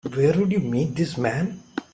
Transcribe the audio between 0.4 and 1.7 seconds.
you meet this man?